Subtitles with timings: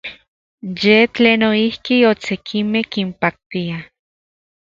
[0.79, 3.77] Yej tlen noijki oksekimej kinpaktia.